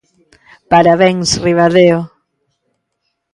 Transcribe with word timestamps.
Parabéns, 0.71 1.27
Ribadeo. 1.45 1.99